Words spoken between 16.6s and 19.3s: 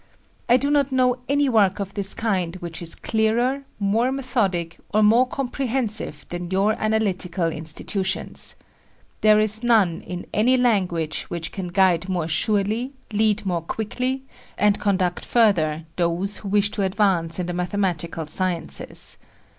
to advance in the mathematical sciences.